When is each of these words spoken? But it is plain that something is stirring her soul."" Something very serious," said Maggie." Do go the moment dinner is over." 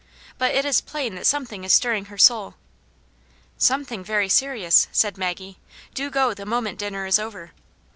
But 0.39 0.55
it 0.55 0.65
is 0.65 0.81
plain 0.81 1.13
that 1.13 1.27
something 1.27 1.63
is 1.63 1.71
stirring 1.73 2.05
her 2.05 2.17
soul."" 2.17 2.55
Something 3.59 4.03
very 4.03 4.29
serious," 4.29 4.87
said 4.91 5.15
Maggie." 5.15 5.59
Do 5.93 6.09
go 6.09 6.33
the 6.33 6.43
moment 6.43 6.79
dinner 6.79 7.05
is 7.05 7.19
over." 7.19 7.51